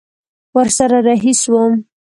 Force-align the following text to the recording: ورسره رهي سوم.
ورسره 0.55 0.99
رهي 1.07 1.33
سوم. 1.41 1.73